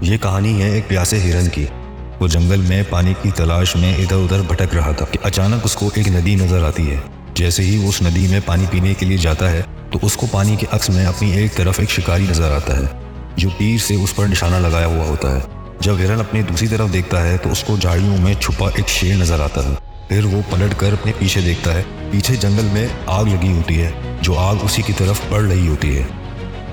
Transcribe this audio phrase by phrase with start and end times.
[0.00, 1.64] یہ کہانی ہے ایک پیاسے ہرن کی۔
[2.20, 5.74] وہ جنگل میں پانی کی تلاش میں ادھر ادھر بھٹک رہا تھا کہ اچانک اس
[5.74, 6.96] کو ایک ندی نظر آتی ہے۔
[7.34, 10.26] جیسے ہی وہ اس ندی میں پانی پینے کے لیے جاتا ہے، تو اس کو
[10.30, 12.82] پانی کے عکس میں اپنی ایک طرف ایک شکاری نظر آتا ہے،
[13.36, 15.40] جو تیر سے اس پر نشانہ لگایا ہوا ہوتا ہے۔
[15.80, 19.14] جب ہرن اپنی دوسری طرف دیکھتا ہے، تو اس کو جھاڑیوں میں چھپا ایک شیر
[19.14, 19.74] نظر آتا ہے۔
[20.08, 23.90] پھر وہ پلٹ کر اپنے پیچھے دیکھتا ہے۔ پیچھے جنگل میں آگ لگی ہوتی ہے،
[24.22, 26.02] جو آگ اسی کی طرف بڑھ رہی ہوتی ہے۔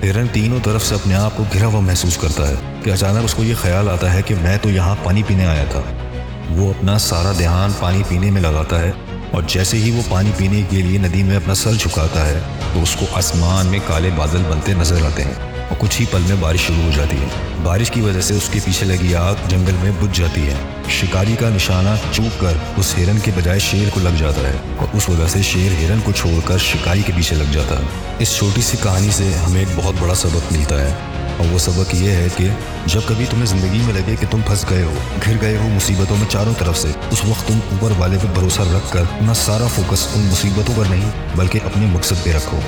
[0.02, 2.54] ہرن تینوں طرف سے اپنے آپ کو گھرا ہوا محسوس کرتا ہے
[2.84, 5.64] کہ اچانک اس کو یہ خیال آتا ہے کہ میں تو یہاں پانی پینے آیا
[5.70, 5.80] تھا۔
[6.50, 8.90] وہ اپنا سارا دھیان پانی پینے میں لگاتا ہے
[9.30, 12.40] اور جیسے ہی وہ پانی پینے کے لیے ندی میں اپنا سر جھکاتا ہے،
[12.74, 15.34] تو اس کو آسمان میں کالے بادل بنتے نظر آتے ہیں
[15.68, 17.26] اور کچھ ہی پل میں بارش شروع ہو جاتی ہے۔
[17.62, 20.54] بارش کی وجہ سے اس کے پیچھے لگی آگ جنگل میں بجھ جاتی ہے۔
[20.88, 24.86] شکاری کا نشانہ چوک کر اس ہرن کے بجائے شیر کو لگ جاتا ہے اور
[24.92, 27.84] اس وجہ سے شیر ہرن کو چھوڑ کر شکاری کے پیچھے لگ جاتا ہے۔
[28.18, 30.92] اس چھوٹی سی کہانی سے ہمیں ایک بہت بڑا سبق ملتا ہے۔
[31.38, 32.48] اور وہ سبق یہ ہے کہ
[32.86, 36.16] جب کبھی تمہیں زندگی میں لگے کہ تم پھنس گئے ہو، گھر گئے ہو مصیبتوں
[36.16, 39.66] میں چاروں طرف سے، اس وقت تم اوپر والے پہ بھروسہ رکھ کر اپنا سارا
[39.66, 42.60] فوکس ان مصیبتوں پر نہیں، بلکہ اپنے مقصد پہ رکھو۔